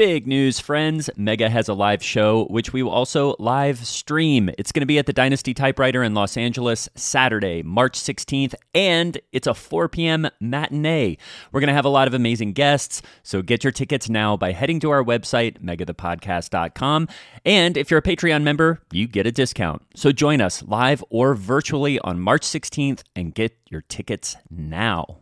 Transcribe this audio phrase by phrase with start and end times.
[0.00, 1.10] Big news, friends.
[1.18, 4.48] Mega has a live show, which we will also live stream.
[4.56, 9.20] It's going to be at the Dynasty Typewriter in Los Angeles Saturday, March 16th, and
[9.30, 10.30] it's a 4 p.m.
[10.40, 11.18] matinee.
[11.52, 14.52] We're going to have a lot of amazing guests, so get your tickets now by
[14.52, 17.06] heading to our website, megathepodcast.com.
[17.44, 19.82] And if you're a Patreon member, you get a discount.
[19.94, 25.18] So join us live or virtually on March 16th and get your tickets now.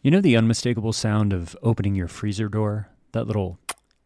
[0.00, 2.88] You know the unmistakable sound of opening your freezer door?
[3.12, 3.60] That little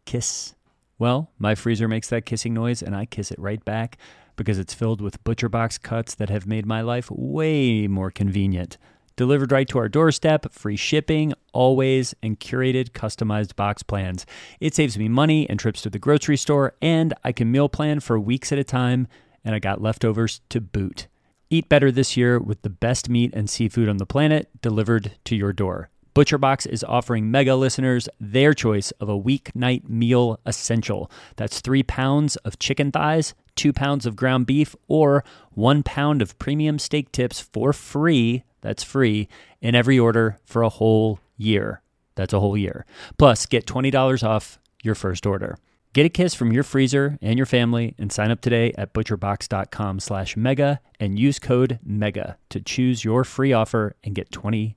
[0.07, 0.55] kiss.
[0.97, 3.97] Well, my freezer makes that kissing noise and I kiss it right back
[4.35, 8.77] because it's filled with ButcherBox cuts that have made my life way more convenient.
[9.17, 14.25] Delivered right to our doorstep, free shipping, always, and curated customized box plans.
[14.59, 17.99] It saves me money and trips to the grocery store, and I can meal plan
[17.99, 19.07] for weeks at a time,
[19.43, 21.07] and I got leftovers to boot.
[21.49, 25.35] Eat better this year with the best meat and seafood on the planet delivered to
[25.35, 25.89] your door.
[26.17, 31.11] ButcherBox is offering mega listeners their choice of a weeknight meal essential.
[31.35, 36.39] That's three pounds of chicken thighs, two pounds of ground beef, or one pound of
[36.39, 38.43] premium steak tips for free.
[38.61, 39.27] That's free
[39.61, 41.83] in every order for a whole year.
[42.15, 42.87] That's a whole year.
[43.19, 45.59] Plus, get $20 off your first order.
[45.93, 49.99] Get a kiss from your freezer and your family and sign up today at butcherbox.com
[49.99, 54.73] slash mega and use code MEGA to choose your free offer and get $20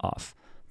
[0.00, 0.34] off.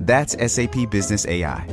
[0.00, 1.66] That's SAP Business AI.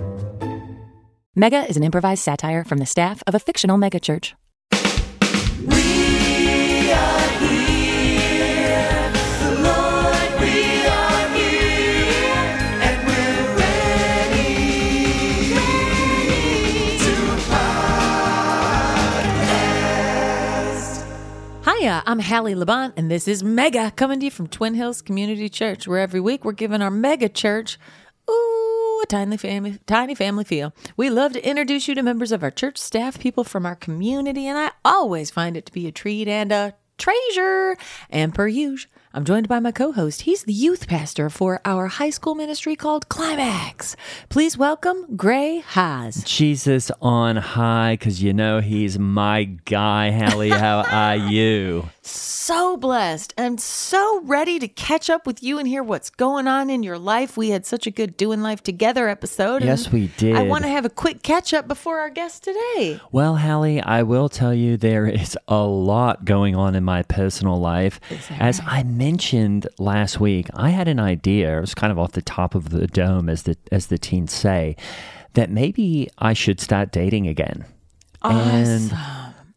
[1.35, 4.33] Mega is an improvised satire from the staff of a fictional megachurch.
[5.65, 9.11] We are here,
[9.61, 12.35] Lord, we are here,
[12.81, 14.53] and we're ready,
[17.00, 17.13] to
[20.45, 21.03] podcast.
[21.66, 25.50] Hiya, I'm Hallie Labont, and this is Mega coming to you from Twin Hills Community
[25.50, 27.77] Church, where every week we're giving our mega church,
[28.30, 30.74] ooh, a tiny family, tiny family feel.
[30.97, 34.47] We love to introduce you to members of our church staff, people from our community,
[34.47, 37.78] and I always find it to be a treat and a treasure.
[38.09, 40.23] And per usual, I'm joined by my co-host.
[40.23, 43.95] He's the youth pastor for our high school ministry called Climax.
[44.27, 46.21] Please welcome Gray Haas.
[46.25, 50.11] Jesus on high, because you know he's my guy.
[50.11, 51.87] Hallie, how are you?
[52.05, 56.69] so blessed and so ready to catch up with you and hear what's going on
[56.69, 57.35] in your life.
[57.35, 59.63] We had such a good doing life together episode.
[59.63, 60.35] Yes, we did.
[60.35, 62.99] I want to have a quick catch up before our guest today.
[63.11, 67.59] Well, Hallie, I will tell you there is a lot going on in my personal
[67.59, 67.99] life.
[68.39, 71.57] As I mentioned last week, I had an idea.
[71.57, 74.33] It was kind of off the top of the dome, as the as the teens
[74.33, 74.75] say,
[75.33, 77.65] that maybe I should start dating again.
[78.23, 78.91] And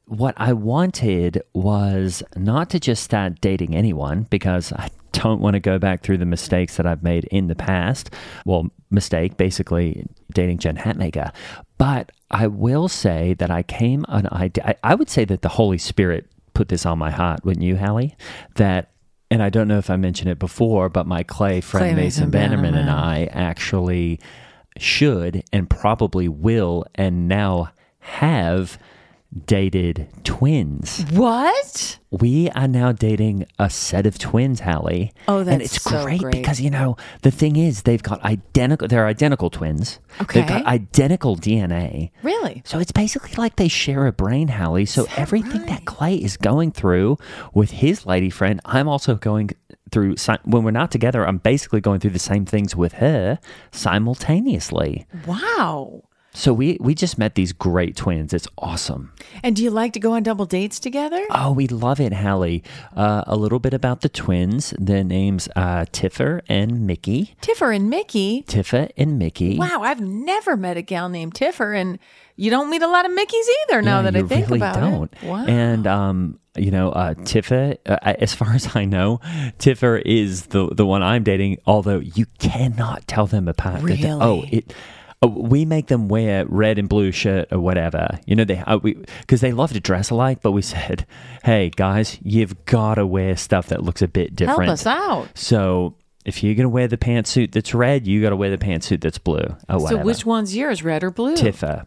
[0.04, 5.60] what I wanted was not to just start dating anyone because I don't want to
[5.60, 8.10] go back through the mistakes that I've made in the past.
[8.44, 10.04] Well, mistake, basically
[10.34, 11.32] dating Jen Hatmaker.
[11.78, 14.64] But I will say that I came an idea.
[14.66, 17.78] I, I would say that the Holy Spirit put this on my heart, wouldn't you,
[17.78, 18.14] Hallie?
[18.56, 18.90] That,
[19.30, 22.24] and I don't know if I mentioned it before, but my Clay friend Clay Mason
[22.24, 24.20] Mason Bannerman and I actually
[24.78, 28.78] should and probably will and now have
[29.44, 31.04] dated twins.
[31.12, 31.98] What?
[32.10, 35.12] We are now dating a set of twins, Hallie.
[35.28, 36.32] Oh, and that's it's so great, great.
[36.32, 38.88] because you know the thing is they've got identical.
[38.88, 39.98] They're identical twins.
[40.22, 40.40] Okay.
[40.40, 42.10] They've got identical DNA.
[42.22, 42.62] Really?
[42.64, 44.86] So it's basically like they share a brain, Hallie.
[44.86, 47.18] So everything that Clay is going through
[47.52, 49.50] with his lady friend, I'm also going
[49.90, 50.16] through.
[50.44, 53.38] When we're not together, I'm basically going through the same things with her
[53.70, 55.06] simultaneously.
[55.26, 56.04] Wow.
[56.34, 58.32] So we we just met these great twins.
[58.32, 59.12] It's awesome.
[59.42, 61.24] And do you like to go on double dates together?
[61.30, 62.62] Oh, we love it, Hallie.
[62.94, 64.72] Uh, a little bit about the twins.
[64.78, 67.34] Their names are Tiffer and Mickey.
[67.40, 68.42] Tiffer and Mickey.
[68.46, 69.56] Tiffer and Mickey.
[69.58, 71.98] Wow, I've never met a gal named Tiffer, and
[72.36, 73.82] you don't meet a lot of Mickeys either.
[73.82, 75.12] Now Yeah, that I think really about don't.
[75.12, 75.44] it, wow.
[75.46, 79.20] And um, you know, uh, Tiffer, uh, as far as I know,
[79.58, 81.58] Tiffer is the the one I'm dating.
[81.66, 83.82] Although you cannot tell them apart.
[83.82, 84.72] That oh, it.
[85.22, 88.44] Uh, We make them wear red and blue shirt or whatever, you know.
[88.44, 90.40] They uh, we because they love to dress alike.
[90.42, 91.06] But we said,
[91.44, 94.64] "Hey guys, you've got to wear stuff that looks a bit different.
[94.64, 95.28] Help us out.
[95.34, 95.94] So
[96.24, 99.18] if you're gonna wear the pantsuit that's red, you got to wear the pantsuit that's
[99.18, 99.38] blue
[99.68, 99.88] or whatever.
[99.88, 101.36] So which one's yours, red or blue?
[101.36, 101.86] Tiffer?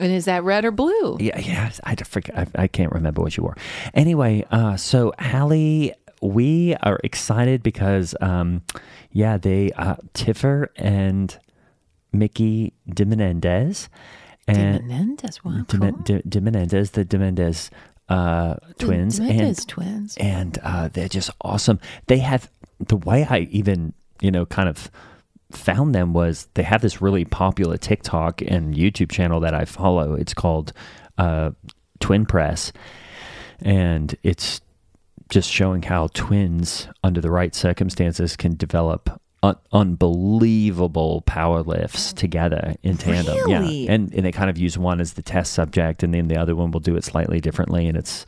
[0.00, 1.18] And is that red or blue?
[1.20, 1.70] Yeah, yeah.
[1.84, 2.36] I forget.
[2.36, 3.56] I, I can't remember what you wore.
[3.94, 8.62] Anyway, uh, so Hallie, we are excited because, um,
[9.12, 11.38] yeah, they uh, Tiffer and
[12.14, 13.88] Mickey de Menendez
[14.46, 15.92] and Menendez, wow, de, cool.
[16.04, 17.70] de, de Menendez, the de Menendez
[18.08, 20.16] uh, twins, Menendez and twins.
[20.18, 21.80] and uh, they're just awesome.
[22.06, 24.90] They have the way I even you know kind of
[25.50, 30.14] found them was they have this really popular TikTok and YouTube channel that I follow.
[30.14, 30.72] It's called
[31.16, 31.52] uh,
[32.00, 32.72] Twin Press,
[33.60, 34.60] and it's
[35.30, 39.20] just showing how twins under the right circumstances can develop.
[39.44, 43.36] Un- unbelievable power lifts together in tandem.
[43.46, 43.84] Really?
[43.84, 43.92] Yeah.
[43.92, 46.54] And and they kind of use one as the test subject and then the other
[46.56, 48.24] one will do it slightly differently and it's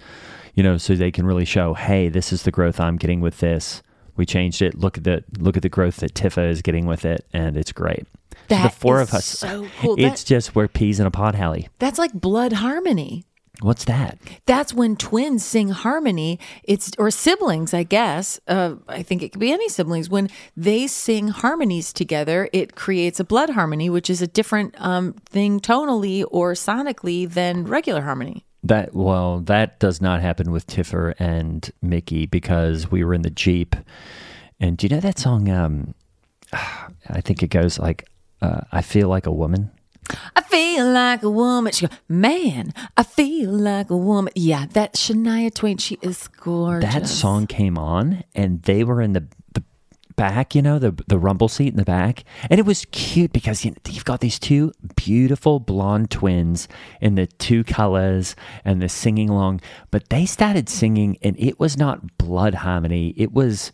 [0.54, 3.40] you know, so they can really show, hey, this is the growth I'm getting with
[3.40, 3.82] this.
[4.16, 4.74] We changed it.
[4.74, 7.72] Look at the look at the growth that Tiffer is getting with it, and it's
[7.72, 8.06] great.
[8.48, 9.96] So the four of us, so cool.
[9.98, 11.68] it's That- just we're peas in a pod, Hallie.
[11.78, 13.24] That's like blood harmony.
[13.62, 14.18] What's that?
[14.44, 16.38] That's when twins sing harmony.
[16.64, 18.38] It's or siblings, I guess.
[18.46, 20.10] Uh, I think it could be any siblings.
[20.10, 25.14] When they sing harmonies together, it creates a blood harmony, which is a different um,
[25.24, 28.44] thing tonally or sonically than regular harmony.
[28.62, 33.30] That well, that does not happen with Tiffer and Mickey because we were in the
[33.30, 33.76] Jeep,
[34.60, 35.48] and do you know that song?
[35.48, 35.94] Um,
[36.52, 38.08] I think it goes like,
[38.42, 39.70] uh, "I feel like a woman."
[40.34, 41.72] I feel like a woman.
[41.72, 44.32] She goes, man, I feel like a woman.
[44.36, 45.78] Yeah, that Shania Twain.
[45.78, 46.92] She is gorgeous.
[46.92, 49.62] that song came on and they were in the, the
[50.16, 53.66] back you know the the rumble seat in the back and it was cute because
[53.66, 56.68] you you've got these two beautiful blonde twins
[57.02, 59.60] in the two colors and the singing along
[59.90, 63.72] but they started singing and it was not blood harmony it was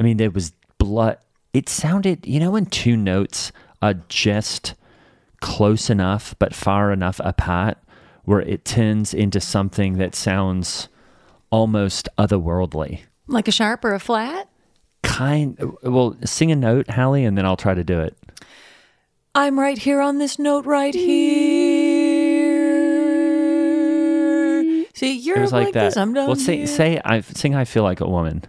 [0.00, 1.16] i mean there was blood
[1.52, 4.74] it sounded you know when two notes are just
[5.40, 7.78] close enough but far enough apart
[8.24, 10.88] where it turns into something that sounds
[11.50, 13.00] almost otherworldly.
[13.26, 14.48] like a sharp or a flat.
[15.02, 18.18] Kind well, sing a note, Hallie, and then I'll try to do it.
[19.34, 22.48] I'm right here on this note right here.
[24.94, 25.84] See, you're like, like, that.
[25.84, 25.96] this.
[25.96, 26.66] I'm down well, say here.
[26.66, 28.42] say I sing I feel like a woman,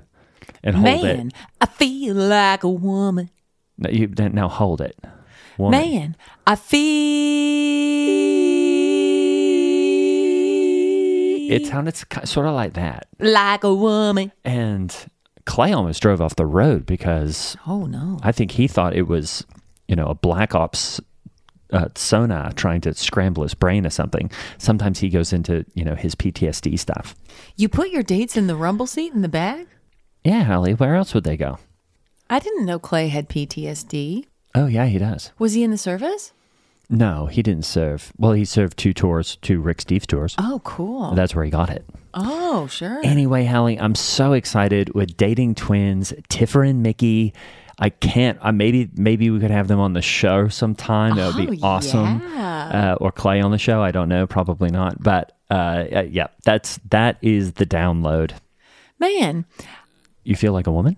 [0.64, 1.34] and hold it Man, it.
[1.62, 3.30] I feel like a woman.
[3.78, 4.98] No, you now hold it.
[5.60, 5.80] Woman.
[5.80, 6.16] Man,
[6.48, 6.90] I feel
[11.52, 11.96] It sounded
[12.26, 14.32] sort of like that, like a woman.
[14.46, 14.96] and
[15.46, 18.20] Clay almost drove off the road because Oh no.
[18.22, 19.46] I think he thought it was,
[19.88, 21.02] you know, a black ops
[21.74, 24.30] uh, sonar trying to scramble his brain or something.
[24.60, 27.16] Sometimes he goes into, you know, his PTSD stuff.
[27.56, 29.68] You put your dates in the rumble seat in the bag?
[30.24, 31.58] Yeah, Hallie, where else would they go?
[32.30, 34.26] I didn't know Clay had PTSD.
[34.56, 35.32] Oh, yeah, he does.
[35.40, 36.34] Was he in the service?
[36.90, 38.12] No, he didn't serve.
[38.18, 40.36] Well, he served two tours, two Rick Steve tours.
[40.40, 41.12] Oh, cool.
[41.14, 41.86] That's where he got it.
[42.16, 43.00] oh, sure.
[43.04, 47.34] Anyway, Hallie, I'm so excited with dating twins, Tiffer and Mickey.
[47.78, 48.38] I can't.
[48.42, 51.16] I maybe maybe we could have them on the show sometime.
[51.16, 52.22] That would be Oh, awesome.
[52.34, 52.96] yeah.
[53.00, 53.82] Uh, or Clay on the show.
[53.82, 54.28] I don't know.
[54.28, 55.02] Probably not.
[55.02, 55.54] But uh,
[55.94, 58.32] uh, yeah, that's that is the download.
[59.00, 59.46] Man,
[60.26, 60.98] You feel like a woman?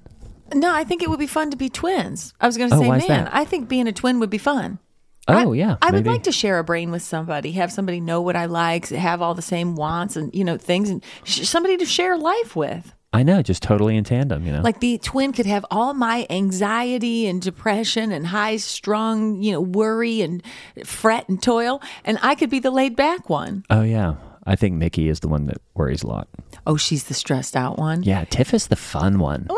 [0.53, 2.33] No, I think it would be fun to be twins.
[2.39, 3.35] I was going to Oh, say, man, that?
[3.35, 4.79] I think being a twin would be fun.
[5.27, 5.77] Oh I, yeah.
[5.81, 8.89] I would like to share a brain with somebody, have somebody know what I like,
[8.89, 12.55] have all the same wants and you know things, and sh- somebody to share life
[12.55, 12.93] with.
[13.13, 14.45] I know, just totally in tandem.
[14.45, 14.61] You know.
[14.61, 19.61] Like the twin could have all my anxiety and depression and high strung, you know,
[19.61, 20.41] worry and
[20.85, 23.63] fret and toil, and I could be the laid back one.
[23.69, 24.15] oh yeah.
[24.43, 26.27] I think Mickey is the one that worries a lot.
[26.65, 28.01] Oh, she's the stressed out one.
[28.01, 29.45] Yeah, Tiff is the fun one.
[29.51, 29.57] Ooh.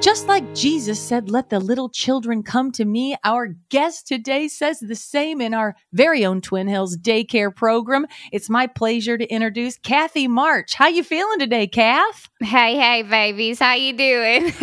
[0.00, 4.80] Just like Jesus said, Let the little children come to me, our guest today says
[4.80, 8.06] the same in our very own Twin Hills daycare program.
[8.32, 10.74] It's my pleasure to introduce Kathy March.
[10.74, 12.29] How you feeling today, Kath?
[12.42, 14.52] Hey, hey, babies, how you doing?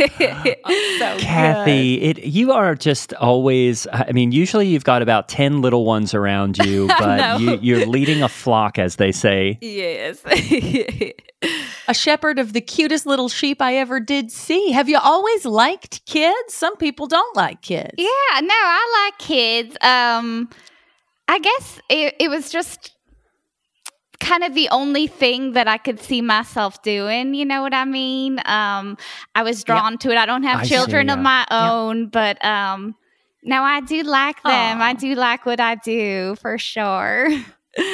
[0.97, 3.85] So Kathy, it you are just always.
[3.93, 7.37] I mean, usually you've got about ten little ones around you, but know.
[7.37, 9.59] you, you're leading a flock, as they say.
[9.61, 10.19] yes.
[11.87, 14.71] a shepherd of the cutest little sheep I ever did see.
[14.71, 16.53] Have you always liked kids?
[16.53, 17.93] Some people don't like kids.
[17.97, 19.77] yeah, no, I like kids.
[19.81, 20.49] Um,
[21.27, 22.96] I guess it, it was just
[24.19, 27.33] kind of the only thing that I could see myself doing.
[27.33, 28.39] You know what I mean?
[28.45, 28.97] Um,
[29.35, 30.17] I was drawn to it.
[30.17, 31.23] I don't have I see, children of yeah.
[31.23, 32.95] my own, but um,
[33.43, 34.81] no, I do like them.
[34.81, 37.29] I do like what I do for sure.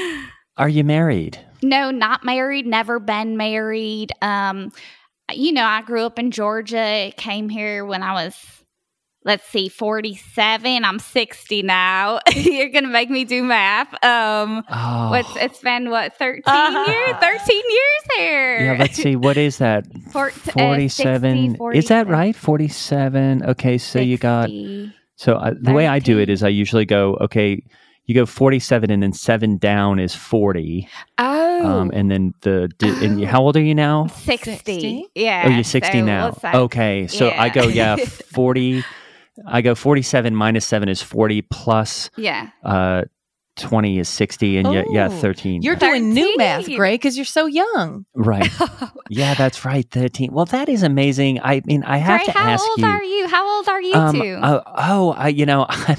[0.57, 1.39] Are you married?
[1.61, 4.11] No, not married, never been married.
[4.21, 4.71] Um,
[5.31, 8.35] you know, I grew up in Georgia, came here when I was
[9.25, 10.83] let's see, 47.
[10.85, 12.19] I'm 60 now.
[12.35, 13.87] You're going to make me do math.
[14.03, 16.91] Um Oh, what's it's been what 13 Uh-huh.
[16.91, 17.15] years?
[17.19, 18.59] 13 years here.
[18.65, 18.75] yeah.
[18.79, 19.15] Let's see.
[19.15, 19.85] What is that?
[20.11, 24.49] Four- uh, 47 60, is that right 47 okay so you got
[25.15, 27.63] so uh, the way i do it is i usually go okay
[28.05, 30.87] you go 47 and then 7 down is 40
[31.17, 31.65] Oh.
[31.65, 34.51] um, and then the di- and how old are you now 60.
[34.51, 35.05] 60?
[35.15, 35.43] Yeah.
[35.45, 38.83] oh you're 60 so now we'll okay so i go yeah 40
[39.47, 42.49] i go 47 minus 7 is 40 plus Yeah.
[42.63, 43.03] uh
[43.57, 47.25] 20 is 60 and yeah yeah Oh, 13 You're doing new math, Gray, because you're
[47.25, 48.05] so young.
[48.15, 48.49] right
[49.09, 52.49] yeah that's right 13 well that is amazing i mean i have Gray, to how
[52.49, 53.27] ask old you are you?
[53.27, 54.39] How old are you Um, two?
[54.41, 55.97] oh, oh, I, you know, I'm,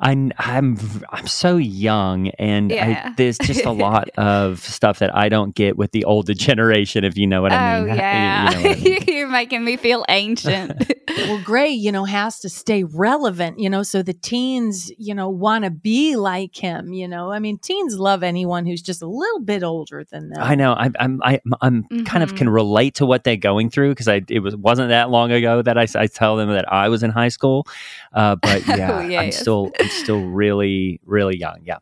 [0.00, 0.78] I'm, I'm,
[1.10, 3.08] I'm so young, and Yeah.
[3.10, 7.04] I, there's just a lot of stuff that I don't get with the older generation,
[7.04, 7.90] if you know what I oh mean.
[7.90, 9.04] You- yeah, you know I mean.
[9.08, 10.92] you're making me feel ancient.
[11.08, 15.28] Well, Gray, you know, has to stay relevant, you know, so the teens, you know,
[15.28, 17.30] want to be like him, you know.
[17.30, 20.42] I mean, teens love anyone who's just a little bit older than them.
[20.42, 20.74] I know.
[20.74, 24.22] I'm, I'm, I, I'm kind of can relate to what they're going through because I,
[24.28, 27.10] it was wasn't that long ago that I, I tell them that I was in
[27.10, 27.66] high school,
[28.12, 29.38] uh, but yeah, I'm yes.
[29.38, 31.60] still, I'm still really, really young.
[31.64, 31.78] Yeah.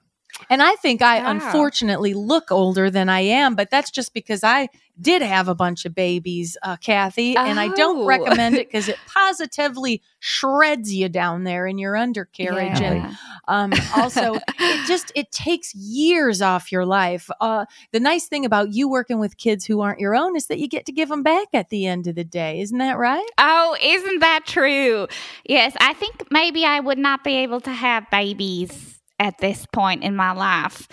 [0.51, 1.31] And I think I Wow.
[1.31, 4.69] unfortunately look older than I am, but that's just because I
[5.01, 8.05] did have a bunch of babies, uh, Kathy, and I don't Oh.
[8.05, 12.81] recommend it because it positively shreds you down there in your undercarriage.
[12.81, 13.17] And
[13.49, 17.31] um, also, it just it takes years off your life.
[17.41, 20.59] Uh, the nice thing about you working with kids who aren't your own is that
[20.59, 22.61] you get to give them back at the end of the day.
[22.61, 23.27] Isn't that right?
[23.39, 25.07] Oh, isn't that true?
[25.45, 28.92] Yes, I think maybe I would not be able to have babies
[29.23, 30.89] at this point in my life.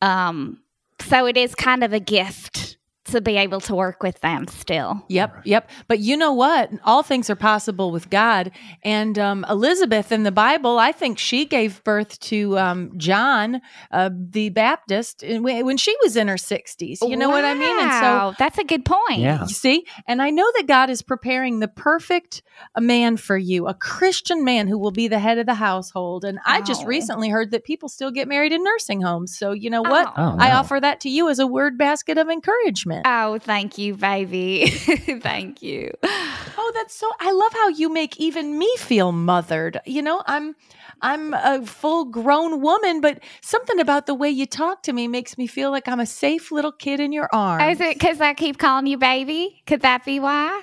[0.00, 0.62] Um,
[1.00, 2.67] so it is kind of a gift
[3.12, 5.04] to be able to work with them still.
[5.08, 5.70] Yep, yep.
[5.88, 6.70] But you know what?
[6.84, 8.50] All things are possible with God.
[8.82, 13.60] And um, Elizabeth in the Bible, I think she gave birth to um, John
[13.90, 16.98] uh, the Baptist when when she was in her 60s.
[17.02, 17.80] You know what I mean?
[17.80, 19.20] And so Wow, that's a good point.
[19.20, 19.42] Yeah.
[19.42, 22.42] you see, and I know that God is preparing the perfect
[22.74, 26.24] uh, man for you, a Christian man who will be the head of the household.
[26.24, 26.86] And I just Oh.
[26.86, 29.36] recently heard that people still get married in nursing homes.
[29.36, 30.06] So you know what?
[30.16, 30.28] Oh.
[30.28, 32.97] Oh, I offer that to you as a word basket of encouragement.
[33.04, 34.66] Oh, thank you, baby.
[35.22, 35.90] thank you.
[36.02, 39.80] Oh, that's so I love how you make even me feel mothered.
[39.86, 40.54] You know, I'm
[41.00, 45.38] I'm a full grown woman, but something about the way you talk to me makes
[45.38, 47.74] me feel like I'm a safe little kid in your arms.
[47.74, 49.62] Is it because I keep calling you baby?
[49.66, 50.62] Could that be why?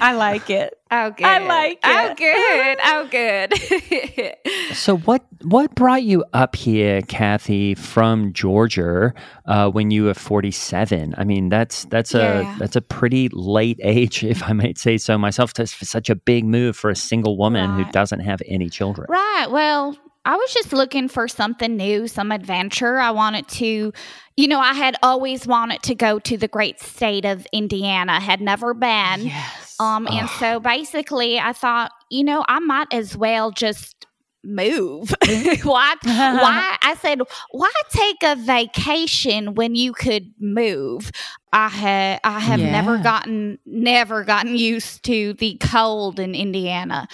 [0.00, 0.78] I like it.
[0.94, 1.24] Oh, good.
[1.24, 2.76] I like it.
[2.84, 3.54] Oh, good.
[3.54, 4.34] Oh,
[4.68, 4.74] good.
[4.74, 9.14] So what what brought you up here, Kathy, from Georgia
[9.46, 11.14] uh, when you were forty seven?
[11.16, 15.18] I mean, that's that's a that's a pretty late age, if I might say so
[15.18, 15.52] myself.
[15.52, 19.06] That's such a big move for a single woman who doesn't have any children.
[19.10, 19.48] right.
[19.50, 22.98] Well, I was just looking for something new, some adventure.
[22.98, 23.92] I wanted to,
[24.36, 28.40] you know, I had always wanted to go to the great state of Indiana, had
[28.40, 29.26] never been.
[29.26, 29.76] Yes.
[29.80, 34.06] Um, and so basically, I thought, you know, I might as well just
[34.44, 35.14] move.
[35.62, 35.94] why?
[36.02, 36.76] Why?
[36.82, 41.10] I said, why take a vacation when you could move?
[41.52, 47.06] I had, I have never gotten, never gotten used to the cold in Indiana.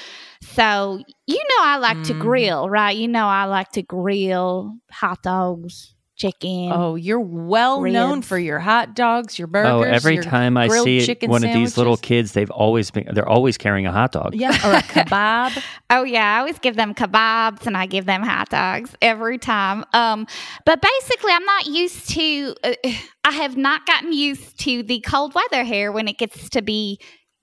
[0.43, 2.19] So you know, I like to Mhm.
[2.21, 2.97] grill, right?
[2.97, 6.71] You know, I like to grill hot dogs, chicken.
[6.73, 9.71] Oh, you're well known for your hot dogs, your burgers.
[9.71, 13.09] Oh, every your time I see chicken one of these little kids, they've always been
[13.13, 14.35] they're always carrying a hot dog.
[14.35, 15.63] Yeah, or a kebab.
[15.91, 19.85] Oh yeah, I always give them kebabs and I give them hot dogs every time.
[19.93, 20.27] Um,
[20.67, 22.55] but basically, I'm not used to.
[22.63, 22.75] Uh,
[23.25, 26.99] I have not gotten used to the cold weather here when it gets to be,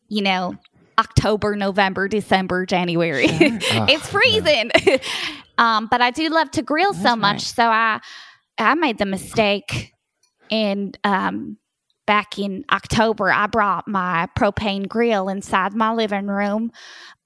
[0.08, 0.56] you know,
[0.98, 3.28] October, November, December, January.
[3.30, 4.72] it's freezing.
[5.58, 7.42] um, but I do love to grill so much, right.
[7.42, 8.02] so I
[8.58, 9.92] I made the mistake
[10.52, 11.58] and um
[12.06, 16.72] back in October I brought my propane grill inside my living room.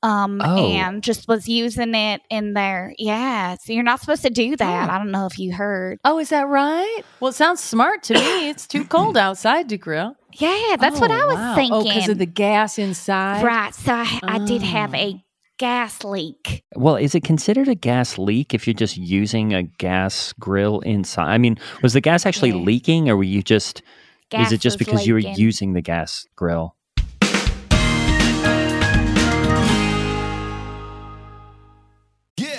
[0.02, 0.72] Um Oh.
[0.72, 2.94] and just was using it in there.
[2.98, 3.56] Yeah.
[3.62, 4.90] So you're not supposed to do that.
[4.90, 6.00] I don't know if you heard.
[6.06, 7.02] Oh, is that right?
[7.20, 8.50] Well, it sounds smart to me.
[8.50, 10.16] It's too cold outside to grill.
[10.32, 11.56] Yeah, that's what Oh, I was wow.
[11.56, 11.74] thinking.
[11.74, 13.44] Oh, because of the gas inside.
[13.44, 13.76] Right.
[13.76, 14.98] So I, I did have Oh.
[14.98, 15.24] a
[15.60, 16.64] gas leak.
[16.76, 21.32] Well, is it considered a gas leak if you're just using a gas grill inside?
[21.32, 22.56] I mean, was the gas actually Yeah.
[22.58, 23.84] leaking or were you just
[24.32, 26.76] Gas is it just because you were using the gas grill?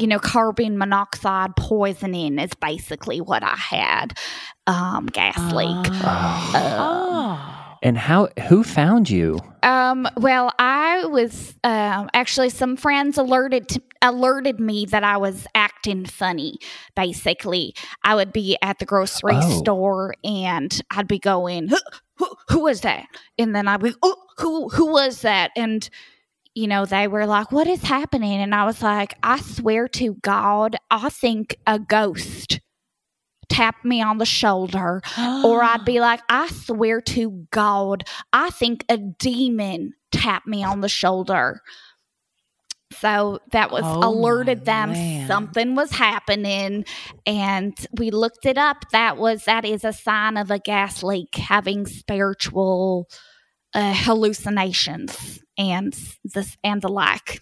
[0.00, 4.16] You know carbon monoxide poisoning is basically what i had
[4.66, 7.54] um gas leak Oh.
[7.80, 9.38] And how who found you?
[9.62, 15.46] um well i was um actually some friends alerted to, alerted me that i was
[15.54, 16.58] acting funny
[16.96, 19.58] basically i would be at the grocery Oh.
[19.58, 21.76] store and i'd be going who,
[22.16, 23.06] who, who was that
[23.38, 25.88] and then i'd be oh who who was that and
[26.58, 28.40] you know, they were like, What is happening?
[28.40, 32.60] And I was like, I swear to God, I think a ghost
[33.48, 35.00] tapped me on the shoulder.
[35.44, 40.80] or I'd be like, I swear to God, I think a demon tapped me on
[40.80, 41.60] the shoulder.
[42.92, 45.28] So that was Oh, alerted them man.
[45.28, 46.84] something was happening.
[47.24, 48.78] And we looked it up.
[48.90, 53.08] That was, that is a sign of a gas leak, having spiritual
[53.78, 57.40] uh, hallucinations and this and the like.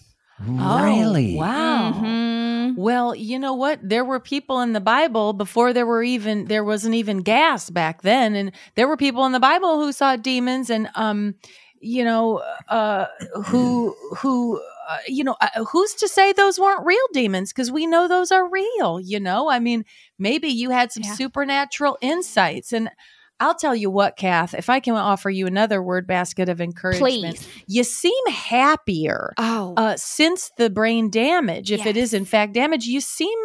[0.59, 1.37] Oh, really?
[1.37, 1.92] Wow.
[2.03, 2.77] Mhm.
[2.77, 3.79] Well, you know what?
[3.83, 8.03] There were people in the Bible before there were even there wasn't even gas back
[8.03, 11.35] then, and there were people in the Bible who saw demons, and um,
[11.81, 13.07] you know, uh,
[13.46, 14.61] who who.
[14.88, 17.53] Uh, you know, uh, who's to say those weren't real demons?
[17.53, 19.01] Because we know those are real.
[19.01, 19.85] You know, I mean,
[20.16, 21.14] maybe you had some Yeah.
[21.14, 22.88] supernatural insights, and
[23.38, 24.55] I'll tell you what, Kath.
[24.55, 27.49] If I can offer you another word basket of encouragement, Please.
[27.66, 32.87] you seem happier Oh, uh, since the brain damage, if it is in fact damage,
[32.87, 33.38] you seem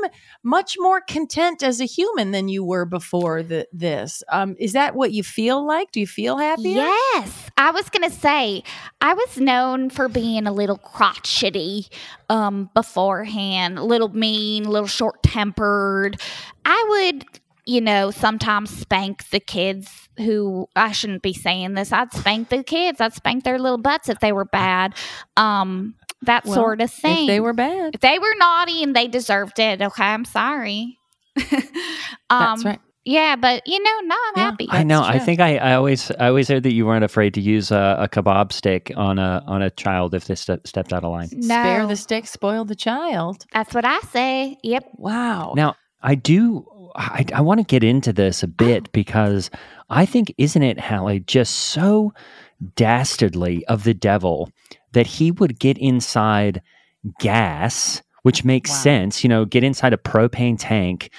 [0.43, 4.23] much more content as a human than you were before the, this.
[4.29, 5.91] Um, is that what you feel like?
[5.91, 6.83] Do you feel happier?
[6.83, 8.63] Yes, I was gonna say
[9.01, 11.87] I was known for being a little crotchety
[12.29, 16.19] um, beforehand, a little mean, a little short tempered.
[16.63, 17.25] I would,
[17.65, 21.91] you know, sometimes spank the kids who I shouldn't be saying this.
[21.93, 22.99] I'd spank the kids.
[23.01, 24.95] I'd spank their little butts if they were bad.
[25.37, 27.23] Um, that Well, sort of thing.
[27.23, 27.95] If they were bad.
[27.95, 30.99] If they were naughty and they deserved it, okay, I'm sorry.
[31.37, 31.41] um,
[32.29, 32.79] That's right.
[33.03, 34.43] Yeah, but you know, now I'm Yeah.
[34.51, 34.67] happy.
[34.69, 35.01] I know.
[35.01, 37.95] I think I, I always I always heard that you weren't afraid to use a,
[37.99, 41.27] a kebab stick on a on a child if they step, stepped out of line.
[41.41, 41.87] Spare No.
[41.87, 43.45] the stick, spoil the child.
[43.53, 44.57] That's what I say.
[44.61, 44.83] Yep.
[44.97, 45.53] Wow.
[45.55, 46.67] Now, I do.
[46.95, 49.49] I, I want to get into this a bit because
[49.89, 52.13] I think, isn't it, Hallie, just so
[52.75, 54.51] dastardly of the devil
[54.93, 56.61] that he would get inside
[57.19, 58.77] gas, which makes Wow.
[58.77, 61.09] sense, you know, get inside a propane tank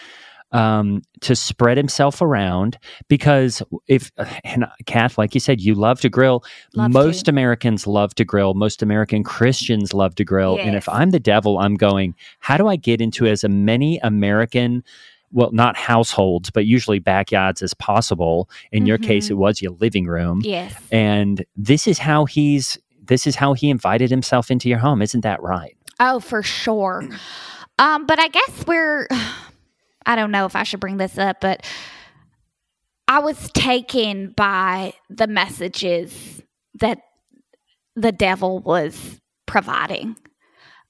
[0.53, 4.13] um, to spread himself around because if
[4.45, 6.45] and Kath, like you said, you love to grill.
[6.75, 7.31] Love Most to.
[7.31, 8.53] Americans love to grill.
[8.55, 10.59] Most American Christians love to grill.
[10.59, 12.15] And if I'm the devil, I'm going.
[12.41, 14.85] How do I get into as many American?
[15.33, 18.49] Well, not households, but usually backyards as possible.
[18.71, 19.31] In your case, Mhm.
[19.31, 20.41] it was your living room.
[20.45, 20.75] Yes.
[20.91, 22.79] And this is how he's.
[23.05, 25.03] This is how he invited himself into your home.
[25.03, 25.77] Isn't that right?
[26.01, 27.09] Oh, for sure.
[27.79, 29.09] Um, but I guess we're
[30.07, 31.65] I don't know if I should bring this up, but
[33.09, 36.43] I was taken by the messages
[36.81, 36.99] that
[37.97, 40.17] the devil was providing.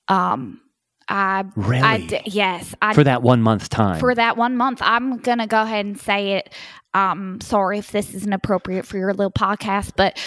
[0.08, 0.60] Um,
[1.08, 2.06] I I Really?
[2.06, 3.98] d- yes, I For that one month time.
[4.00, 4.80] for that one month.
[4.82, 6.52] I'm gonna go ahead and say it.
[6.94, 10.18] Um, sorry if this isn't appropriate for your little podcast, but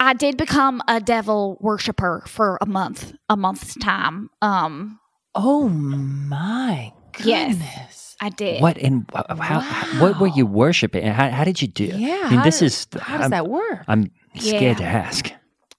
[0.00, 4.30] I did become a devil worshiper for a month, a month's time.
[4.42, 4.98] Um,
[5.36, 6.92] Oh my
[7.24, 7.52] Yes.
[7.54, 8.16] goodness.
[8.20, 8.62] I did.
[8.62, 11.04] What and wh- how, how- what were you worshiping?
[11.06, 11.84] How, how did you do?
[11.86, 12.22] Yeah.
[12.24, 13.00] I mean, this does- is.
[13.00, 13.84] how does I'm, that work?
[13.88, 14.74] I'm scared Yeah.
[14.74, 15.32] to ask.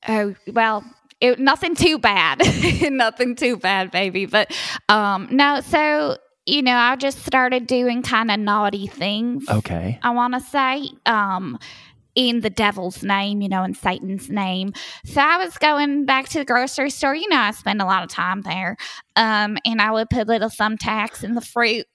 [0.07, 0.83] Oh well,
[1.25, 2.41] it, nothing too bad,
[2.91, 4.25] nothing too bad, baby.
[4.25, 4.51] But
[4.89, 9.49] um, no, so you know, I just started doing kind of naughty things.
[9.49, 9.99] Okay.
[10.03, 11.57] I want to say, um,
[12.15, 14.73] in the devil's name, you know, in Satan's name.
[15.03, 17.13] So I was going back to the grocery store.
[17.13, 18.77] You know, I spend a lot of time there.
[19.15, 21.85] Um, and I would put little thumbtacks in the fruit.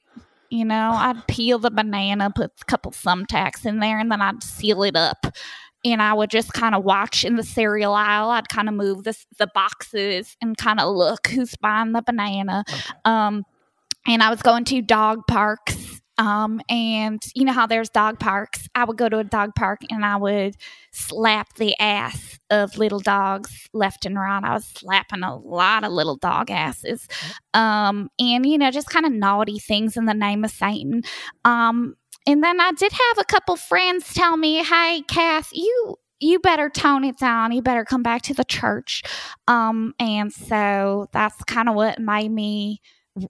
[0.50, 4.42] You know, I'd peel the banana, put a couple thumbtacks in there, and then I'd
[4.42, 5.26] seal it up.
[5.84, 8.30] And I would just kind of watch in the cereal aisle.
[8.30, 12.64] I'd kind of move the, the boxes and kind of look who's buying the banana.
[13.04, 13.44] Um,
[14.06, 16.00] and I was going to dog parks.
[16.18, 18.68] Um, and you know how there's dog parks?
[18.74, 20.54] I would go to a dog park and I would
[20.92, 24.44] slap the ass of little dogs left and right.
[24.44, 27.08] I was slapping a lot of little dog asses.
[27.54, 31.04] Um, and you know, just kind of naughty things in the name of Satan.
[31.46, 36.38] Um, and then I did have a couple friends tell me, "Hey, Kath, you you
[36.38, 37.52] better tone it down.
[37.52, 39.02] You better come back to the church."
[39.48, 42.80] Um, and so that's kind of what made me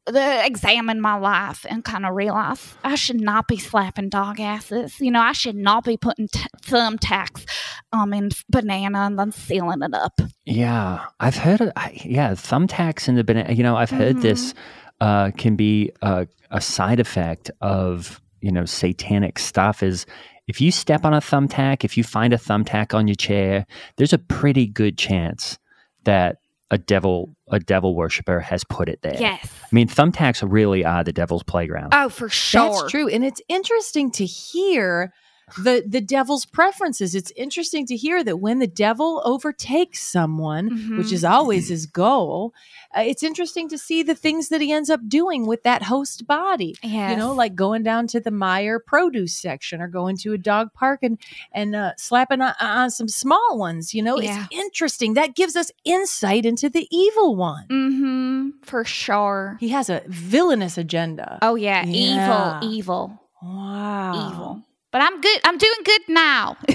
[0.07, 5.00] examine my life and kind of realize I should not be slapping dog asses.
[5.00, 7.46] You know, I should not be putting t- thumbtacks
[7.92, 10.20] um in banana and then sealing it up.
[10.44, 11.61] Yeah, I've heard.
[11.61, 13.53] Of, I, yeah, thumbtacks in the banana.
[13.53, 14.55] You know, I've heard this
[15.00, 19.83] uh, can be a, a side effect of you know satanic stuff.
[19.83, 20.07] Is
[20.46, 24.12] if you step on a thumbtack, if you find a thumbtack on your chair, there's
[24.12, 25.59] a pretty good chance
[26.05, 26.38] that
[26.70, 29.16] a devil a devil worshiper has put it there.
[29.18, 29.48] Yes.
[29.62, 31.92] I mean, thumbtacks really are the devil's playground.
[31.92, 32.70] Oh, for sure.
[32.70, 33.09] That's true.
[33.09, 35.12] And it's interesting to hear
[35.56, 37.14] the the devil's preferences.
[37.14, 41.12] It's interesting to hear that when the devil overtakes someone, which Mhm.
[41.12, 42.52] is always his goal,
[42.96, 46.26] uh, it's interesting to see the things that he ends up doing with that host
[46.26, 46.74] body.
[46.82, 50.72] You know, like going down to the Meijer produce section or going to a dog
[50.74, 51.18] park and
[51.52, 53.94] and uh, slapping on, on some small ones.
[53.94, 54.44] You know, Yeah.
[54.50, 55.14] it's interesting.
[55.14, 57.66] That gives us insight into the evil one.
[57.68, 58.50] Mm-hmm.
[58.62, 59.56] For sure.
[59.60, 61.38] He has a villainous agenda.
[61.42, 62.60] Oh yeah, Yeah.
[62.60, 64.30] evil, evil, wow.
[64.32, 64.62] evil.
[64.92, 65.40] But I'm good.
[65.44, 66.57] I'm doing good now.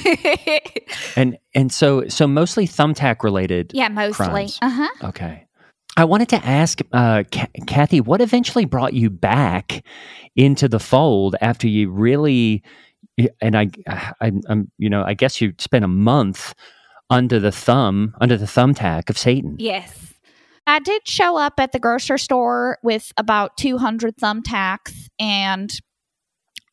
[1.17, 3.71] And and so so mostly thumbtack related.
[3.73, 4.49] yeah, mostly.
[4.61, 5.07] Uh huh.
[5.09, 5.45] Okay.
[5.97, 9.85] I wanted to ask uh, Ca- Kathy, what eventually brought you back
[10.35, 12.63] into the fold after you really,
[13.39, 16.53] and I, I, I'm, you know, I guess you spent a month
[17.09, 19.55] under the thumb, under the thumbtack of Satan.
[19.57, 20.13] Yes.
[20.67, 25.71] I did show up at the grocery store with about 200 thumbtacks and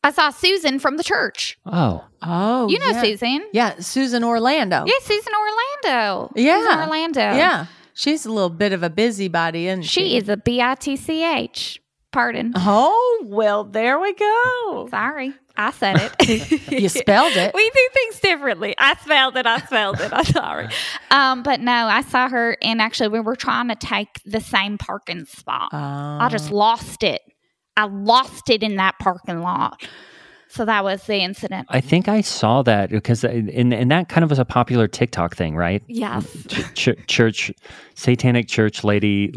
[0.03, 1.57] I saw Susan from the church.
[1.65, 3.01] Oh, Oh, you know yeah.
[3.01, 3.43] Susan.
[3.53, 4.83] Yeah, Susan Orlando.
[4.85, 6.31] Yeah, Susan Orlando.
[6.35, 6.59] Yeah.
[6.61, 7.19] Susan Orlando.
[7.21, 7.65] Yeah.
[7.93, 10.01] She's a little bit of a busybody, isn't she?
[10.09, 11.79] She is a B I T C H.
[12.11, 12.53] Pardon.
[12.55, 14.87] Oh, well, there we go.
[14.91, 15.33] Sorry.
[15.55, 16.71] I said it.
[16.71, 17.51] You spelled it.
[17.55, 18.73] We do things differently.
[18.77, 19.45] I spelled it.
[19.45, 20.11] I spelled it.
[20.11, 20.69] I'm sorry.
[21.11, 24.77] Um, but no, I saw her, and actually, we were trying to take the same
[24.79, 25.69] parking spot.
[25.73, 26.55] I just Oh.
[26.55, 27.21] lost it.
[27.77, 29.81] I lost it in that parking lot.
[30.47, 31.67] So that was the incident.
[31.71, 35.35] I think I saw that because, and, and that kind of was a popular TikTok
[35.35, 35.81] thing, right?
[35.87, 36.27] Yes.
[36.75, 37.51] Ch- church,
[37.95, 39.33] satanic church lady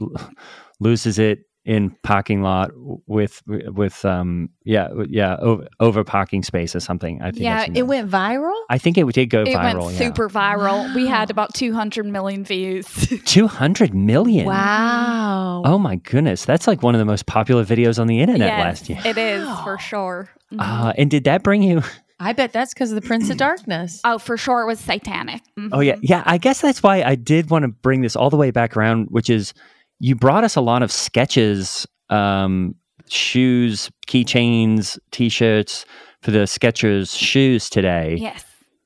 [0.79, 2.71] loses it in parking lot
[3.07, 7.21] with with um yeah yeah over, over parking space or something.
[7.21, 8.55] I think Yeah, I've It went viral?
[8.71, 9.81] I think it did go It viral.
[9.87, 9.99] went yeah.
[9.99, 10.95] super viral.
[10.95, 12.87] We had about 200 million views.
[13.27, 14.47] 200 million.
[14.47, 15.63] Wow.
[15.65, 16.45] Oh my goodness.
[16.45, 19.01] That's like one of the most popular videos on the internet yes, last year.
[19.05, 20.31] it is for sure.
[20.57, 21.83] Uh, and did that bring you?
[22.21, 24.01] I bet that's because of the Prince of Darkness.
[24.05, 25.43] oh, for sure, it was satanic.
[25.73, 25.97] Oh, yeah.
[26.01, 26.23] Yeah.
[26.25, 29.09] I guess that's why I did want to bring this all the way back around,
[29.11, 29.53] which is
[29.99, 32.75] you brought us a lot of Skechers, um,
[33.09, 35.85] shoes, keychains, t shirts
[36.23, 38.17] for the Skechers shoes today.
[38.19, 38.45] Yes.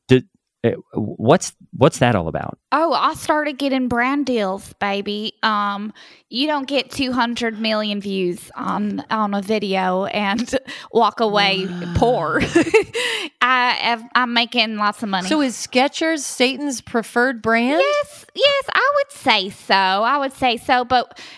[0.09, 0.29] Did,
[0.63, 2.59] uh, what's what's that all about?
[2.73, 5.33] Oh, I started getting brand deals, baby.
[5.43, 5.93] Um,
[6.29, 10.55] you don't get 200 million views on on a video and
[10.93, 12.41] walk away poor.
[13.41, 15.29] I I'm making lots of money.
[15.29, 17.81] So is Skechers Satan's preferred brand?
[17.81, 19.75] yes, yes, I would say so.
[19.75, 21.19] I would say so, but.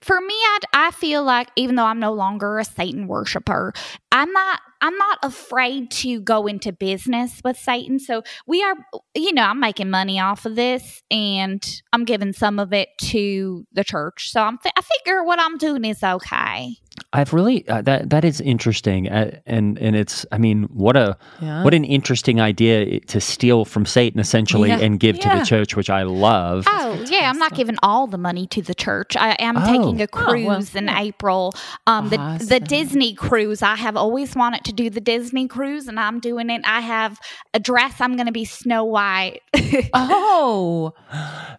[0.00, 3.72] for me, I, I feel like even though I'm no longer a Satan worshiper,
[4.12, 7.98] I'm not I'm not afraid to go into business with Satan.
[7.98, 8.74] So we are,
[9.14, 13.66] you know, I'm making money off of this, and I'm giving some of it to
[13.72, 14.30] the church.
[14.30, 16.76] So I'm I figure what I'm doing is okay.
[17.12, 21.16] I've really uh, that that is interesting, uh, and and it's I mean what a
[21.40, 21.62] Yeah.
[21.64, 24.80] what an interesting idea to steal from Satan essentially Yeah.
[24.80, 26.64] and give to the church, which I love.
[26.68, 29.16] Oh yeah, I'm not giving all the money to the church.
[29.16, 29.64] I am Oh.
[29.66, 31.54] taking a Oh, well, cruise in April.
[31.86, 33.62] Um, the the Disney cruise.
[33.62, 36.62] I have always wanted to do the Disney cruise, and I'm doing it.
[36.66, 37.18] I have
[37.54, 38.00] a dress.
[38.00, 39.40] I'm going to be Snow White.
[39.94, 40.92] Oh,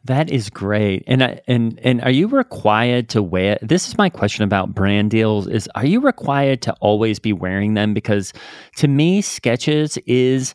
[0.05, 1.03] That is great.
[1.07, 3.57] And I- and and are you required to wear?
[3.61, 7.75] This is my question about brand deals: is are you required to always be wearing
[7.75, 7.93] them?
[7.93, 8.33] Because
[8.77, 10.53] to me, Skechers is.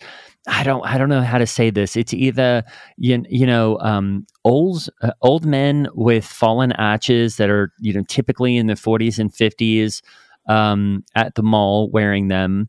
[0.48, 0.84] I don't.
[0.84, 1.94] I don't know how to say this.
[1.94, 2.64] It's either
[2.96, 8.02] you, you know um, old uh, old men with fallen arches that are you know
[8.08, 10.02] typically in the forties and fifties
[10.48, 12.68] um, at the mall wearing them,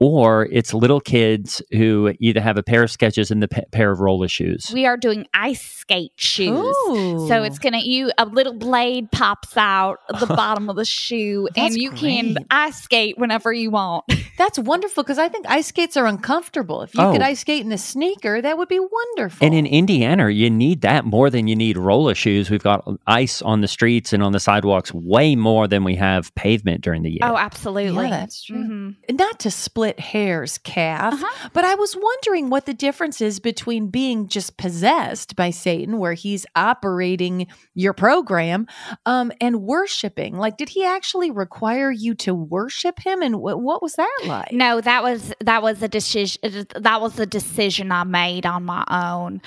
[0.00, 3.90] or it's little kids who either have a pair of Skechers and the pa- pair
[3.92, 4.70] of roller shoes.
[4.72, 6.74] we are doing ice skate shoes.
[6.88, 7.26] Ooh.
[7.28, 11.48] So it's gonna you a little blade pops out of the bottom of the shoe,
[11.56, 14.04] and That's you can ice skate whenever you want.
[14.38, 16.82] that's wonderful because I think ice skates are uncomfortable.
[16.82, 17.24] If you could Oh.
[17.24, 19.44] ice skate in a sneaker, that would be wonderful.
[19.44, 22.48] And in Indiana, you need that more than you need roller shoes.
[22.50, 26.34] We've got ice on the streets and on the sidewalks way more than we have
[26.34, 27.18] pavement during the year.
[27.22, 28.04] Oh, absolutely.
[28.04, 28.56] Yeah, that's true.
[28.56, 29.18] Mhm.
[29.18, 31.48] not to split hairs, Kath, Uh-huh.
[31.52, 36.12] but I was wondering what the difference is between being just possessed by Satan, where
[36.12, 38.66] he's operating your program,
[39.06, 40.36] um, and worshiping.
[40.36, 44.52] Like, did he actually require you to worship him, and wh- what was that like?
[44.52, 46.40] No, that was that was a decision.
[46.76, 49.40] That was a decision I made on my own.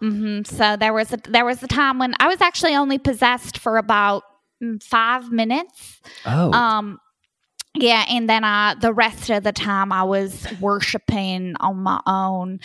[0.00, 3.58] hmm So there was a there was a time when I was actually only possessed
[3.58, 4.24] for about
[4.62, 6.00] mm, five minutes.
[6.26, 6.98] Oh, Um,
[7.78, 12.60] yeah, and then I the rest of the time I was worshiping on my own.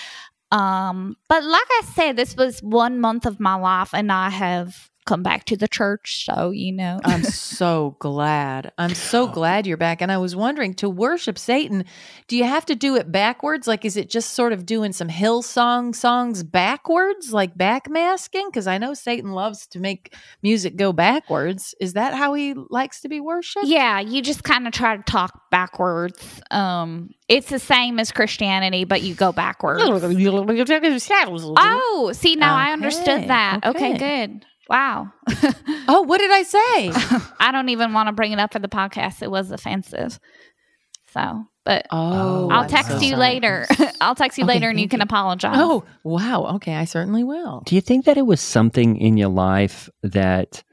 [0.51, 4.90] Um, but like I said, this was one month of my life, and I have
[5.05, 6.25] come back to the church.
[6.25, 7.23] So you know, I'm
[7.61, 8.71] so glad.
[8.77, 10.01] I'm so glad you're back.
[10.01, 11.85] And I was wondering to worship Satan,
[12.27, 13.67] do you have to do it backwards?
[13.67, 18.47] Like, is it just sort of doing some Hillsong songs backwards, like backmasking?
[18.47, 21.75] Because I know Satan loves to make music go backwards.
[21.79, 23.65] Is that how he likes to be worshiped?
[23.65, 26.41] Yeah, you just kind of try to talk backwards.
[26.49, 29.81] Um, it's the same as Christianity, but you go backwards.
[31.57, 33.65] Oh, see, now I understood that.
[33.65, 34.27] Okay, okay.
[34.27, 34.45] good.
[34.71, 35.11] Wow.
[35.89, 37.27] Oh, what did I say?
[37.39, 39.21] I don't even want to bring it up for the podcast.
[39.21, 40.17] It was offensive.
[41.13, 43.19] So, but Oh, I'll text so you sorry.
[43.19, 43.67] later.
[44.01, 45.03] I'll text you Okay, later and you thank can you.
[45.03, 45.55] apologize.
[45.57, 46.55] Oh, wow.
[46.55, 47.63] Okay, I certainly will.
[47.65, 50.63] do you think that it was something in your life that,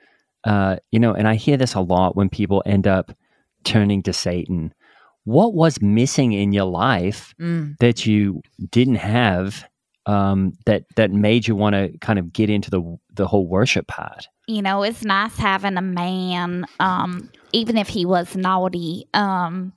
[0.45, 3.11] uh, you know, and I hear this a lot when people end up
[3.65, 4.73] turning to Satan.
[5.25, 7.77] What was missing in your life Mm.
[7.81, 9.65] that you didn't have
[10.09, 13.87] um, that that made you want to kind of get into the the whole worship
[13.87, 14.27] part?
[14.49, 19.07] you know, it's nice having a man, um, even if he was naughty.
[19.13, 19.75] Um,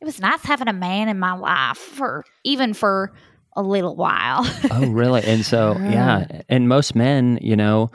[0.00, 3.12] it was nice having a man in my life for even for
[3.54, 4.50] a little while.
[4.70, 5.22] Oh, really?
[5.22, 6.42] And so, yeah.
[6.48, 7.90] And most men, you know,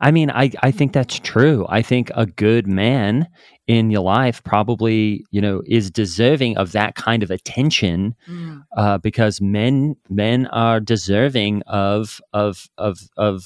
[0.00, 1.66] I mean, I, I think that's true.
[1.68, 3.28] I think a good man
[3.68, 8.62] in your life probably, you know, is deserving of that kind of attention Mm.
[8.76, 13.44] uh, because men men are deserving of of of of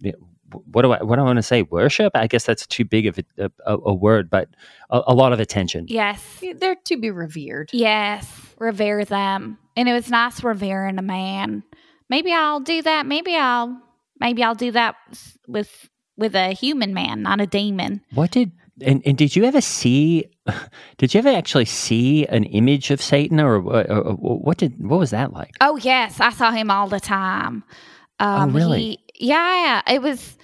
[0.00, 0.18] you know,
[0.72, 2.12] what do I what do I want to say worship?
[2.14, 4.48] I guess that's too big of a, a, a word, but
[4.90, 5.86] a, a lot of attention.
[5.88, 6.40] yes.
[6.56, 7.70] They're to be revered.
[7.72, 9.58] Yes, revere them.
[9.76, 11.64] And it was nice revering a man.
[12.08, 13.06] Maybe I'll do that.
[13.06, 13.76] Maybe I'll
[14.20, 14.94] maybe I'll do that
[15.48, 18.02] with with a human man, not a demon.
[18.14, 20.24] What did and, and did you ever see?
[20.98, 24.98] Did you ever actually see an image of Satan, or, or, or what did what
[24.98, 25.54] was that like?
[25.60, 27.64] Oh yes, I saw him all the time.
[28.20, 28.98] Um, Oh, really?
[29.14, 30.36] He, yeah, it was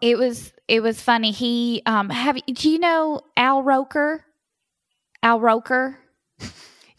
[0.00, 1.30] it was it was funny.
[1.30, 4.24] He um have do you know Al Roker?
[5.22, 5.98] Al Roker?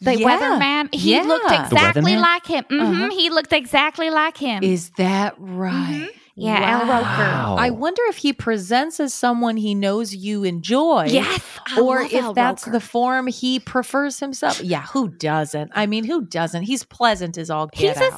[0.00, 0.26] The Yeah.
[0.38, 0.94] weatherman.
[0.94, 1.22] He Yeah.
[1.22, 2.64] looked exactly like him.
[2.64, 2.80] Mm-hmm.
[3.02, 3.10] Uh-huh.
[3.10, 4.62] He looked exactly like him.
[4.62, 6.10] Is that right?
[6.38, 7.02] Yeah, Al Roker.
[7.02, 7.56] Wow.
[7.58, 11.06] I wonder if he presents as someone he knows you enjoy.
[11.08, 12.72] yes, I or love if Al that's Roker.
[12.78, 14.60] the form he prefers himself.
[14.62, 15.72] Yeah, who doesn't?
[15.74, 16.64] I mean, who doesn't?
[16.64, 18.12] He's pleasant as all get He's a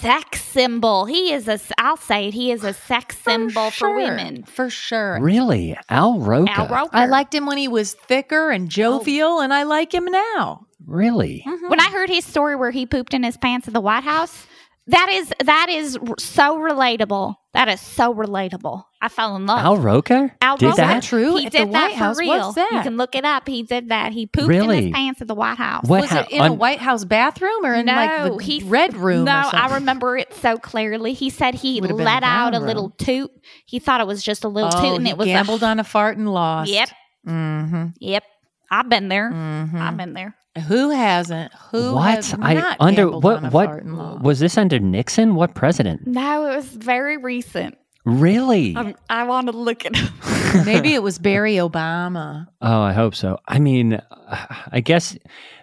[0.00, 1.04] sex symbol.
[1.04, 1.60] He is a.
[1.78, 2.34] I'll say it.
[2.34, 3.94] He is a sex symbol for sure.
[3.96, 4.42] women.
[4.44, 5.18] For sure.
[5.20, 6.50] Really, Al Roker?
[6.50, 6.96] Al Roker.
[6.96, 8.68] I liked him when he was thicker and Oh.
[8.68, 10.66] jovial, and I like him now.
[10.86, 11.44] Really?
[11.46, 11.68] Mm-hmm.
[11.68, 14.46] When I heard his story where he pooped in his pants at the White House,
[14.88, 17.34] that is that is so relatable.
[17.52, 18.84] That is so relatable.
[19.02, 19.58] I fell in love.
[19.58, 20.76] Al Roker Al did Roker.
[20.76, 21.02] that?
[21.02, 21.36] true?
[21.36, 22.28] He At did the that White for real.
[22.38, 22.68] What's that?
[22.70, 23.48] You can look it up.
[23.48, 24.12] He did that.
[24.12, 24.82] He pooped in Really?
[24.84, 25.84] his pants at the White House.
[25.88, 28.62] What was ha- it in a White House bathroom or in no, like the he
[28.62, 29.24] red room?
[29.24, 31.12] No, or I remember it so clearly.
[31.12, 33.32] He said he Would've let the out a brown little toot.
[33.66, 35.66] He thought it was just a little Oh, toot, and he it was gambled a,
[35.66, 36.70] on a fart and lost.
[36.70, 36.88] Yep,
[37.26, 37.86] Mm-hmm.
[37.98, 38.22] yep.
[38.70, 39.30] I've been there.
[39.32, 39.74] Mhm.
[39.80, 40.36] I've been there.
[40.66, 41.52] Who hasn't?
[41.70, 42.16] Who what?
[42.16, 44.24] has I not under gambled what what fart and lost?
[44.24, 45.34] was this under Nixon?
[45.34, 46.06] What president?
[46.06, 47.76] No, it was very recent.
[48.04, 48.74] Really?
[48.74, 50.64] Um, I want to look it up.
[50.66, 52.46] Maybe it was Barry Obama.
[52.60, 53.38] Oh, I hope so.
[53.46, 54.00] I mean,
[54.72, 55.16] I guess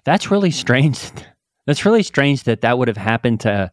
[0.06, 1.00] that's really strange.
[1.66, 3.70] That's really strange that that would have happened to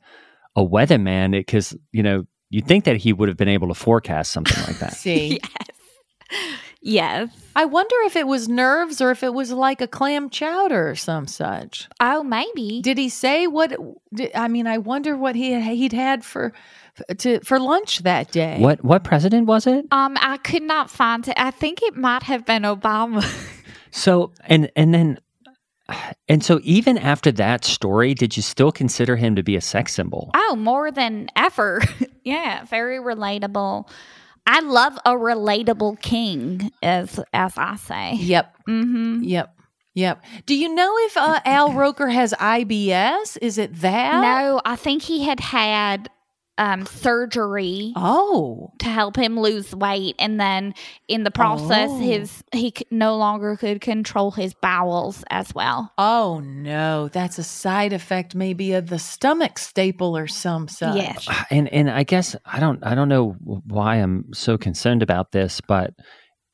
[0.56, 4.32] a weatherman because, you know, you'd think that he would have been able to forecast
[4.32, 4.94] something like that.
[4.96, 6.40] See, yes.
[6.86, 7.30] Yes.
[7.56, 10.94] I wonder if it was nerves or if it was like a clam chowder or
[10.94, 11.88] some such.
[11.98, 12.82] Oh, maybe.
[12.82, 13.74] Did he say what?
[14.12, 16.52] Did, I mean, I wonder what he he'd had for
[17.18, 18.58] to for lunch that day.
[18.60, 19.86] What what president was it?
[19.92, 21.34] um, I could not find it.
[21.38, 23.24] I think it might have been Obama.
[23.96, 25.18] So and and then
[26.28, 29.94] and so even after that story, did you still consider him to be a sex
[29.94, 30.32] symbol?
[30.34, 31.80] oh, more than ever.
[32.24, 33.88] yeah, very relatable.
[34.46, 38.14] I love a relatable king, as as I say.
[38.14, 38.56] Yep.
[38.68, 39.22] Mm-hmm.
[39.24, 39.50] Yep.
[39.94, 40.24] Yep.
[40.46, 43.38] Do you know if uh, Al Roker has IBS?
[43.40, 44.20] Is it that?
[44.20, 46.10] No, I think he had had
[46.58, 48.72] um, surgery Oh.
[48.78, 50.74] to help him lose weight, and then
[51.08, 51.98] in the process, Oh.
[51.98, 55.92] his he c- no longer could control his bowels as well.
[55.98, 60.96] Oh no, that's a side effect maybe of the stomach staple or some such.
[60.96, 61.26] Yes.
[61.50, 63.36] And and I guess I don't I don't know
[63.66, 65.94] why I'm so concerned about this, but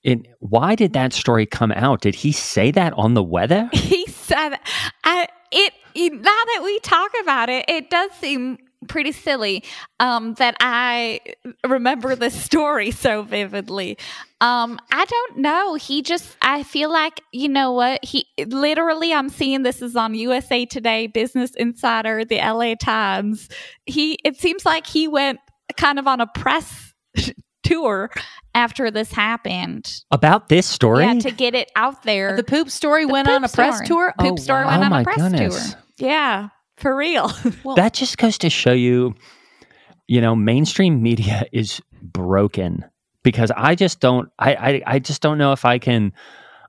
[0.03, 2.01] it, why did that story come out?
[2.01, 3.69] Did he say that on the weather?
[3.75, 4.57] he said
[5.05, 8.57] I, it, it now that we talk about it it does seem
[8.89, 9.63] pretty silly
[10.01, 11.21] um, that i
[11.69, 13.99] remember this story so vividly
[14.41, 19.29] um, i don't know he just i feel like you know what he literally i'm
[19.29, 23.49] seeing this is on usa today business insider the la times
[23.87, 25.39] he it seems like he went
[25.77, 26.95] kind of on a press
[27.63, 28.11] tour
[28.55, 31.05] after this happened About this story?
[31.05, 33.77] yeah to get it out there The poop story the went poop on a press
[33.77, 33.87] story.
[33.87, 34.15] tour.
[34.19, 34.81] Poop oh, story wow.
[34.81, 35.73] went Oh on a press goodness.
[35.75, 35.81] tour.
[35.99, 36.49] Yeah,
[36.81, 37.31] for real.
[37.65, 39.15] Well, that just goes to show you,
[40.09, 42.85] you know, mainstream media is broken
[43.23, 46.13] because I just don't, I, I, I just don't know if I can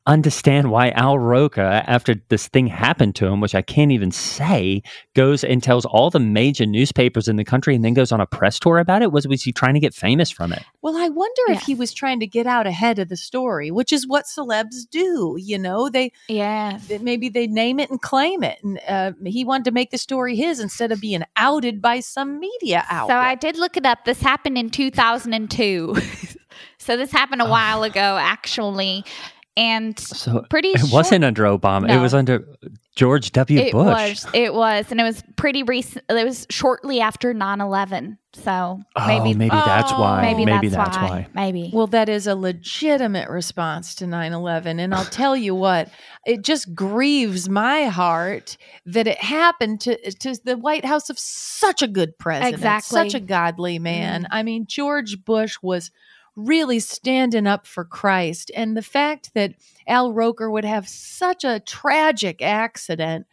[0.07, 4.81] understand why Al Roker, after this thing happened to him, which I can't even say,
[5.15, 8.25] goes and tells all the major newspapers in the country and then goes on a
[8.25, 9.11] press tour about it.
[9.11, 10.63] Was was he trying to get famous from it?
[10.81, 13.93] Well, I wonder if he was trying to get out ahead of the story, which
[13.93, 15.35] is what celebs do.
[15.39, 19.65] You know, they yeah maybe they name it and claim it, and uh, he wanted
[19.65, 23.15] to make the story his instead of being outed by some media outlet.
[23.15, 24.05] So I did look it up.
[24.05, 25.95] This happened in 2002.
[26.77, 29.05] so this happened a while ago, actually.
[29.57, 31.89] And So pretty it short- wasn't under Obama.
[31.89, 32.47] It was under
[32.95, 33.59] George W.
[33.59, 34.23] It Bush.
[34.23, 34.27] was.
[34.33, 34.91] It was.
[34.91, 36.05] And it was pretty recent.
[36.09, 38.17] It was shortly after 9 11.
[38.33, 40.21] So oh, maybe, maybe, that's oh, why.
[40.21, 41.03] maybe, that's, that's, why.
[41.03, 41.27] why.
[41.33, 41.69] Maybe.
[41.73, 44.79] Well, that is a legitimate response to 9 11.
[44.79, 45.89] And I'll tell you what,
[46.25, 51.81] it just grieves my heart that it happened to, to the White House of such
[51.81, 52.95] a good president, Exactly.
[52.95, 53.83] such a godly mm-hmm.
[53.83, 54.27] man.
[54.31, 55.91] I mean, George Bush was
[56.35, 58.51] really standing up for Christ.
[58.55, 59.53] And the fact that
[59.87, 63.27] Al Roker would have such a tragic accident.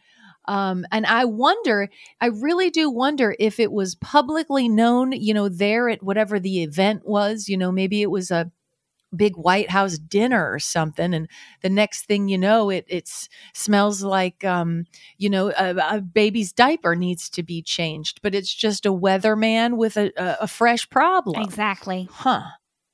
[0.45, 5.47] Um, and I wonder, I really do wonder if it was publicly known, you know,
[5.47, 8.51] there at whatever the event was, you know, maybe it was a
[9.15, 11.27] big White House dinner or something, and
[11.61, 14.85] the next thing you know, it it's smells like, um,
[15.17, 19.77] you know, a, a baby's diaper needs to be changed, but it's just a weatherman
[19.77, 21.41] with a, a, a fresh problem.
[21.41, 22.07] exactly.
[22.11, 22.43] Huh.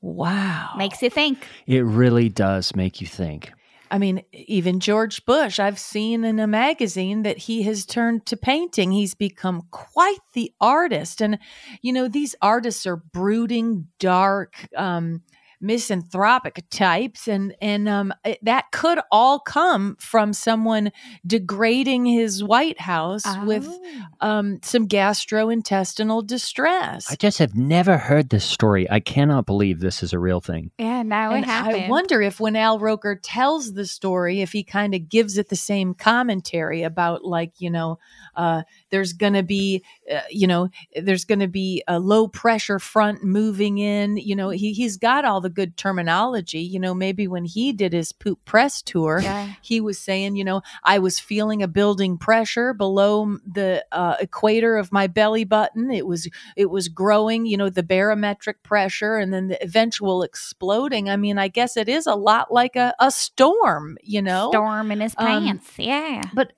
[0.05, 0.75] Wow.
[0.77, 1.47] Makes you think.
[1.65, 3.51] It really does make you think.
[3.89, 8.37] I mean, even George Bush, I've seen in a magazine that he has turned to
[8.37, 8.91] painting.
[8.91, 11.21] He's become quite the artist.
[11.21, 11.39] And,
[11.81, 15.23] you know, these artists are brooding, dark, um,
[15.65, 20.91] misanthropic types and and um it- that could all come from someone
[21.25, 24.01] degrading his white house with Oh.
[24.21, 28.89] um some gastrointestinal distress I just have never heard this story.
[28.89, 30.71] I cannot believe this is a real thing.
[30.77, 31.83] Yeah, now it And happened.
[31.85, 35.49] I wonder if when Al Roker tells the story, if he kind of gives it
[35.49, 37.99] the same commentary about, like, you know,
[38.35, 38.63] uh,
[38.95, 43.23] there's going to be, uh, you know, there's going to be a low pressure front
[43.25, 44.15] moving in.
[44.15, 46.59] You know, he, he's got all the good terminology.
[46.61, 49.49] You know, maybe when he did his poop press tour, Yeah.
[49.61, 54.77] he was saying, you know, I was feeling a building pressure below the uh, equator
[54.77, 55.91] of my belly button.
[55.91, 61.09] It was it was growing, you know, the barometric pressure, and then the eventual exploding.
[61.09, 64.91] I mean, I guess it is a lot like a, a storm, you know, Storm
[64.91, 65.71] in his Um, pants.
[65.77, 66.23] Yeah.
[66.33, 66.53] but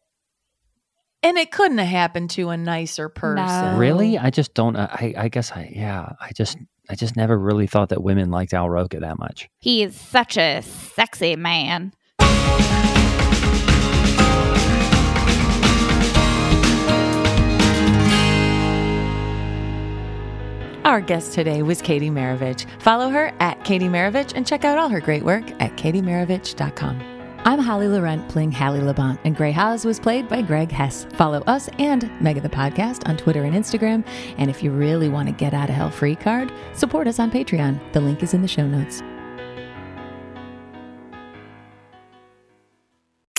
[1.28, 3.78] and it couldn't have happened to a nicer person.
[3.78, 4.18] Really?
[4.18, 4.76] I just don't.
[4.78, 6.14] uh, I I guess I yeah.
[6.22, 6.58] I just
[6.90, 9.50] I just never really thought that women liked Al Roker that much.
[9.60, 11.94] He is such a sexy man.
[20.86, 22.66] Our guest today was Katie Marovitch.
[22.82, 27.17] Follow her at Katie Marovitch and check out all her great work at katiemarovitch.com.
[27.48, 31.06] I'm Holly Laurent playing Hallie Labont, and Grey Haas was played by Greg Hess.
[31.14, 34.06] Follow us and Mega the Podcast on Twitter and Instagram.
[34.38, 37.32] And if you really want to get out of hell free card, support us on
[37.32, 37.80] Patreon.
[37.94, 39.02] The link is in the show notes.